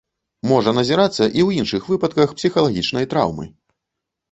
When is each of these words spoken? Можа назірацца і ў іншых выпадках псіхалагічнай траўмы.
Можа 0.51 0.71
назірацца 0.77 1.17
і 1.17 1.27
ў 1.27 1.61
іншых 1.61 1.85
выпадках 1.91 2.35
псіхалагічнай 2.41 3.09
траўмы. 3.15 3.49